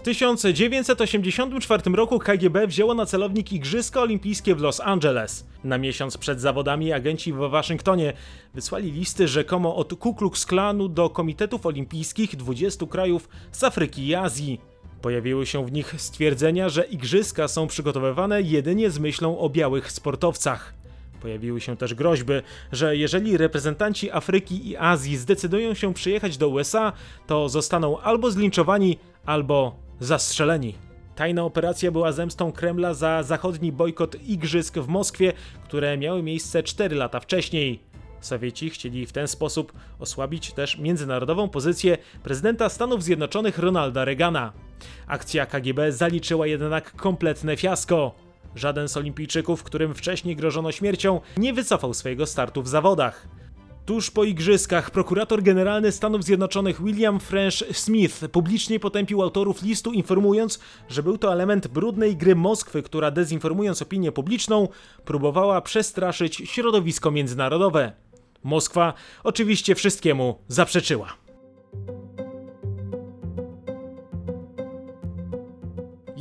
W 0.02 0.04
1984 0.04 1.84
roku 1.96 2.20
KGB 2.20 2.68
wzięło 2.68 2.94
na 2.94 3.06
celownik 3.06 3.54
Igrzyska 3.54 4.02
Olimpijskie 4.02 4.56
w 4.56 4.62
Los 4.62 4.80
Angeles. 4.80 5.46
Na 5.64 5.78
miesiąc 5.78 6.18
przed 6.18 6.42
zawodami 6.42 6.94
agenci 6.94 7.34
w 7.34 7.38
Waszyngtonie 7.38 8.14
wysłali 8.54 8.92
listy 8.92 9.28
rzekomo 9.28 9.76
od 9.76 9.94
Ku 9.94 10.16
Klux 10.16 10.46
Klanu 10.46 10.90
do 10.90 11.10
komitetów 11.10 11.66
olimpijskich 11.66 12.36
20 12.36 12.86
krajów 12.86 13.30
z 13.52 13.64
Afryki 13.64 14.08
i 14.08 14.16
Azji. 14.16 14.62
Pojawiły 15.02 15.46
się 15.46 15.66
w 15.66 15.72
nich 15.72 15.96
stwierdzenia, 15.98 16.70
że 16.70 16.84
igrzyska 16.84 17.48
są 17.48 17.68
przygotowywane 17.68 18.42
jedynie 18.42 18.90
z 18.92 19.00
myślą 19.00 19.40
o 19.40 19.50
białych 19.50 19.92
sportowcach. 19.92 20.74
Pojawiły 21.22 21.62
się 21.62 21.78
też 21.78 21.94
groźby, 21.94 22.34
że 22.72 22.98
jeżeli 22.98 23.38
reprezentanci 23.38 24.12
Afryki 24.12 24.70
i 24.70 24.78
Azji 24.78 25.18
zdecydują 25.18 25.74
się 25.74 25.94
przyjechać 25.94 26.38
do 26.38 26.50
USA, 26.50 26.94
to 27.28 27.50
zostaną 27.50 28.00
albo 28.00 28.32
zlinczowani, 28.32 28.98
albo 29.26 29.91
zastrzeleni. 30.02 30.76
Tajna 31.16 31.44
operacja 31.44 31.92
była 31.92 32.12
zemstą 32.12 32.52
Kremla 32.52 32.94
za 32.94 33.24
zachodni 33.24 33.72
bojkot 33.72 34.16
igrzysk 34.28 34.78
w 34.78 34.88
Moskwie, 34.88 35.34
które 35.64 35.98
miały 35.98 36.24
miejsce 36.24 36.64
4 36.64 36.96
lata 36.96 37.20
wcześniej. 37.20 37.80
Sowieci 38.22 38.70
chcieli 38.70 39.06
w 39.06 39.12
ten 39.12 39.28
sposób 39.28 39.74
osłabić 40.00 40.54
też 40.54 40.78
międzynarodową 40.78 41.50
pozycję 41.50 41.98
prezydenta 42.24 42.70
Stanów 42.70 43.04
Zjednoczonych 43.04 43.60
Ronalda 43.60 44.06
Reagana. 44.06 44.54
Akcja 45.08 45.46
KGB 45.46 45.92
zaliczyła 45.92 46.48
jednak 46.48 46.96
kompletne 46.96 47.58
fiasko. 47.58 48.16
Żaden 48.56 48.88
z 48.88 48.98
olimpijczyków, 48.98 49.64
którym 49.64 49.94
wcześniej 49.94 50.36
grożono 50.36 50.72
śmiercią, 50.72 51.22
nie 51.38 51.54
wycofał 51.54 51.94
swojego 51.94 52.26
startu 52.26 52.64
w 52.64 52.68
zawodach. 52.68 53.28
Tuż 53.86 54.12
po 54.12 54.24
igrzyskach 54.24 54.92
prokurator 54.92 55.44
generalny 55.44 55.92
Stanów 55.92 56.24
Zjednoczonych 56.24 56.84
William 56.84 57.20
French 57.20 57.54
Smith 57.72 58.28
publicznie 58.32 58.80
potępił 58.80 59.22
autorów 59.22 59.62
listu, 59.62 59.92
informując, 59.92 60.60
że 60.90 61.04
był 61.04 61.18
to 61.18 61.34
element 61.34 61.68
brudnej 61.68 62.18
gry 62.18 62.36
Moskwy, 62.36 62.84
która 62.84 63.12
dezinformując 63.12 63.82
opinię 63.82 64.12
publiczną, 64.12 64.68
próbowała 65.06 65.62
przestraszyć 65.62 66.36
środowisko 66.36 67.12
międzynarodowe. 67.12 67.94
Moskwa 68.44 68.94
oczywiście 69.24 69.76
wszystkiemu 69.76 70.40
zaprzeczyła. 70.48 71.21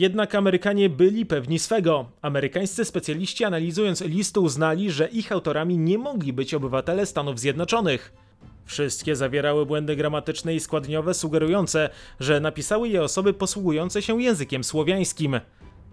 Jednak 0.01 0.35
Amerykanie 0.35 0.89
byli 0.89 1.27
pewni 1.27 1.59
swego. 1.59 2.07
Amerykańscy 2.23 2.85
specjaliści 2.85 3.45
analizując 3.45 4.01
listy 4.01 4.41
uznali, 4.41 4.91
że 4.91 5.09
ich 5.09 5.33
autorami 5.33 5.79
nie 5.79 5.99
mogli 5.99 6.33
być 6.33 6.55
obywatele 6.55 7.07
Stanów 7.07 7.41
Zjednoczonych. 7.41 8.13
Wszystkie 8.65 9.17
zawierały 9.17 9.67
błędy 9.67 9.97
gramatyczne 9.97 10.55
i 10.55 10.61
składniowe 10.61 11.15
sugerujące, 11.15 11.91
że 12.21 12.41
napisały 12.41 12.89
je 12.89 13.03
osoby 13.03 13.33
posługujące 13.33 14.03
się 14.03 14.23
językiem 14.23 14.65
słowiańskim. 14.65 15.41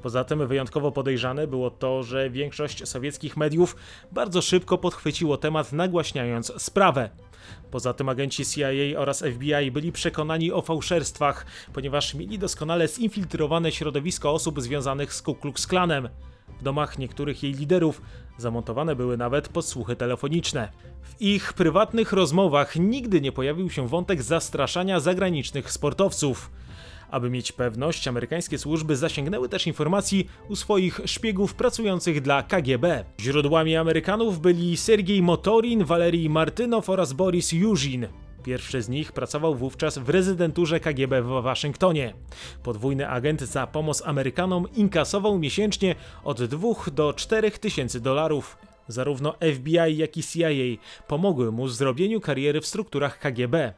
Poza 0.02 0.24
tym 0.24 0.48
wyjątkowo 0.48 0.92
podejrzane 0.92 1.48
było 1.48 1.72
to, 1.72 2.04
że 2.04 2.30
większość 2.30 2.88
sowieckich 2.88 3.38
mediów 3.38 3.76
bardzo 4.12 4.42
szybko 4.42 4.78
podchwyciło 4.78 5.38
temat, 5.38 5.74
nagłaśniając 5.74 6.62
sprawę. 6.62 7.10
Poza 7.72 7.94
tym 7.94 8.10
agenci 8.10 8.46
CIA 8.46 9.00
oraz 9.00 9.24
FBI 9.24 9.72
byli 9.72 9.92
przekonani 9.92 10.52
o 10.52 10.62
fałszerstwach, 10.62 11.46
ponieważ 11.74 12.14
mieli 12.14 12.40
doskonale 12.40 12.88
zinfiltrowane 12.88 13.72
środowisko 13.72 14.32
osób 14.32 14.62
związanych 14.62 15.14
z 15.14 15.22
Ku 15.22 15.36
Klux 15.36 15.68
Klanem. 15.68 16.10
W 16.60 16.64
domach 16.64 17.00
niektórych 17.00 17.44
jej 17.44 17.54
liderów 17.54 18.02
zamontowane 18.38 18.96
były 18.96 19.18
nawet 19.18 19.50
podsłuchy 19.50 19.96
telefoniczne. 19.96 20.72
W 21.02 21.22
ich 21.22 21.54
prywatnych 21.54 22.14
rozmowach 22.14 22.76
nigdy 22.76 23.22
nie 23.22 23.32
pojawił 23.32 23.70
się 23.70 23.88
wątek 23.88 24.22
zastraszania 24.22 25.00
zagranicznych 25.00 25.72
sportowców. 25.72 26.52
Aby 27.12 27.30
mieć 27.30 27.52
pewność, 27.52 28.08
amerykańskie 28.08 28.58
służby 28.58 28.96
zasięgnęły 28.96 29.50
też 29.50 29.67
informacji 29.67 30.28
u 30.50 30.56
swoich 30.56 31.00
szpiegów 31.06 31.54
pracujących 31.54 32.22
dla 32.22 32.43
KGB. 32.43 33.06
Źródłami 33.20 33.76
Amerykanów 33.76 34.39
byli 34.39 34.78
Sergiej 34.78 35.22
Motorin, 35.22 35.84
Walerij 35.84 36.30
Martynow 36.30 36.89
oraz 36.89 37.13
Boris 37.13 37.52
Yuzin. 37.52 38.08
Pierwszy 38.43 38.82
z 38.82 38.89
nich 38.89 39.12
pracował 39.12 39.56
wówczas 39.56 39.98
w 39.98 40.10
rezydenturze 40.10 40.80
KGB 40.80 41.22
w 41.22 41.28
Waszyngtonie. 41.28 42.13
Podwójny 42.63 43.10
agent 43.10 43.41
za 43.41 43.67
pomoc 43.67 44.04
Amerykanom 44.06 44.65
inkasował 44.76 45.39
miesięcznie 45.39 45.96
od 46.24 46.43
2 46.43 46.67
do 46.91 47.13
4 47.13 47.52
tysięcy 47.52 48.02
dolarów. 48.02 48.58
Zarówno 48.88 49.36
FBI, 49.54 49.98
jak 49.98 50.17
i 50.17 50.24
CIA 50.24 50.50
pomogły 51.08 51.52
mu 51.52 51.65
w 51.65 51.74
zrobieniu 51.74 52.22
kariery 52.22 52.62
w 52.62 52.67
strukturach 52.67 53.20
KGB. 53.20 53.74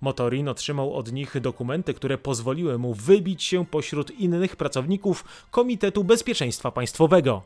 Motorin 0.00 0.48
otrzymał 0.48 0.94
od 0.94 1.12
nich 1.12 1.40
dokumenty, 1.40 1.94
które 1.94 2.18
pozwoliły 2.18 2.78
mu 2.78 2.94
wybić 2.94 3.42
się 3.42 3.66
pośród 3.66 4.10
innych 4.10 4.56
pracowników 4.56 5.24
Komitetu 5.50 6.04
Bezpieczeństwa 6.04 6.70
Państwowego. 6.70 7.42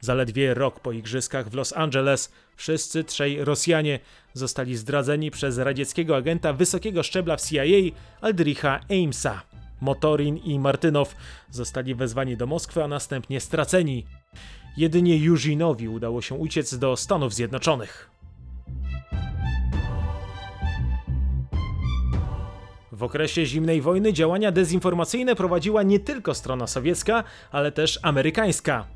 Zaledwie 0.00 0.54
rok 0.54 0.80
po 0.80 0.92
igrzyskach 0.92 1.48
w 1.48 1.54
Los 1.54 1.72
Angeles 1.72 2.32
wszyscy 2.56 3.04
trzej 3.04 3.44
Rosjanie 3.44 4.00
zostali 4.32 4.76
zdradzeni 4.76 5.30
przez 5.30 5.58
radzieckiego 5.58 6.16
agenta 6.16 6.52
wysokiego 6.52 7.02
szczebla 7.02 7.36
w 7.36 7.42
CIA 7.42 7.62
Aldricha 8.20 8.80
Amesa. 8.90 9.42
Motorin 9.80 10.36
i 10.36 10.58
Martynow 10.58 11.16
zostali 11.50 11.94
wezwani 11.94 12.36
do 12.36 12.46
Moskwy, 12.46 12.84
a 12.84 12.88
następnie 12.88 13.40
straceni. 13.40 14.06
Jedynie 14.76 15.16
Juzinowi 15.16 15.88
udało 15.88 16.22
się 16.22 16.34
uciec 16.34 16.78
do 16.78 16.96
Stanów 16.96 17.34
Zjednoczonych. 17.34 18.11
W 23.02 23.04
okresie 23.04 23.46
zimnej 23.46 23.80
wojny 23.80 24.12
działania 24.12 24.52
dezinformacyjne 24.52 25.36
prowadziła 25.36 25.82
nie 25.82 26.00
tylko 26.00 26.34
strona 26.34 26.66
sowiecka, 26.66 27.24
ale 27.52 27.72
też 27.72 27.98
amerykańska. 28.02 28.86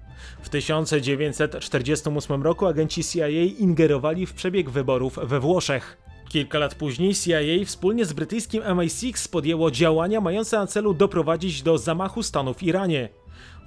W 0.42 0.49
1948 0.49 2.42
roku 2.42 2.66
agenci 2.66 3.05
CIA 3.05 3.29
ingerowali 3.59 4.27
w 4.27 4.35
przebieg 4.35 4.71
wyborów 4.71 5.19
we 5.23 5.40
Włoszech. 5.40 5.99
Kilka 6.29 6.59
lat 6.59 6.75
później 6.75 7.14
CIA 7.14 7.64
wspólnie 7.64 8.05
z 8.05 8.12
brytyjskim 8.12 8.62
MI6 8.62 9.31
podjęło 9.31 9.71
działania 9.71 10.21
mające 10.21 10.59
na 10.59 10.66
celu 10.66 10.95
doprowadzić 10.95 11.62
do 11.62 11.79
zamachu 11.79 12.23
stanu 12.23 12.55
w 12.55 12.62
Iranie. 12.62 13.09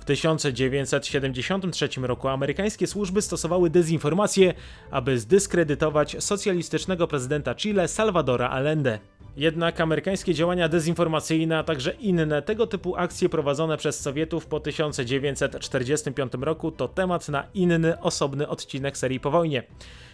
W 0.02 0.06
1973 0.06 1.89
roku 2.02 2.28
amerykańskie 2.28 2.88
służby 2.88 3.21
stosowały 3.21 3.69
dezinformację, 3.69 4.54
aby 4.91 5.19
zdyskredytować 5.19 6.23
socjalistycznego 6.23 7.08
prezydenta 7.08 7.56
Chile 7.56 7.88
Salvadora 7.88 8.49
Allende. 8.49 8.99
Jednak 9.39 9.82
amerykańskie 9.82 10.34
działania 10.34 10.69
dezinformacyjne, 10.69 11.58
a 11.58 11.63
także 11.63 11.91
inne 11.91 12.41
tego 12.41 12.67
typu 12.67 12.95
akcje 12.95 13.30
prowadzone 13.30 13.78
przez 13.78 13.99
Sowietów 13.99 14.45
po 14.45 14.60
1945 14.60 16.34
roku 16.41 16.71
to 16.71 16.88
temat 16.88 17.30
na 17.30 17.47
inny, 17.54 17.99
osobny 17.99 18.47
odcinek 18.47 18.97
serii 18.97 19.19
po 19.19 19.32
wojnie. 19.32 19.63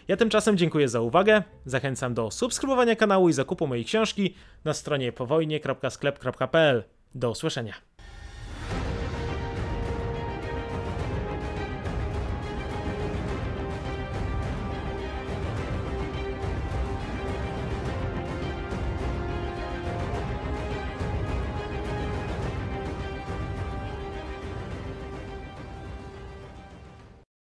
Ja 0.08 0.18
tymczasem 0.18 0.58
dziękuję 0.58 0.90
za 0.90 1.02
uwagę, 1.02 1.44
zachęcam 1.66 2.14
do 2.14 2.32
subskrybowania 2.32 2.96
kanału 2.96 3.30
i 3.30 3.34
zakupu 3.34 3.68
mojej 3.68 3.86
książki 3.86 4.36
na 4.66 4.74
stronie 4.74 5.12
powojnie.sklep.pl. 5.12 6.84
Do 7.16 7.30
usłyszenia. 7.30 7.95